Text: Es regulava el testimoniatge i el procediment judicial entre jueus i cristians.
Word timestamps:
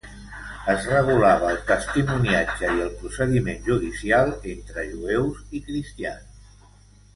Es 0.71 0.85
regulava 0.91 1.51
el 1.55 1.59
testimoniatge 1.67 2.71
i 2.79 2.81
el 2.87 2.89
procediment 3.03 3.61
judicial 3.69 4.33
entre 4.55 4.89
jueus 4.97 5.47
i 5.61 5.63
cristians. 5.71 6.45